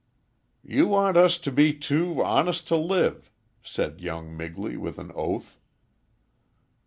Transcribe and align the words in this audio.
"You 0.63 0.87
want 0.87 1.15
us 1.15 1.37
to 1.37 1.51
be 1.51 1.75
too 1.75 2.23
honest 2.23 2.67
to 2.69 2.75
live," 2.75 3.29
said 3.61 4.01
young 4.01 4.35
Migley, 4.35 4.75
with 4.75 4.97
an 4.97 5.11
oath. 5.13 5.59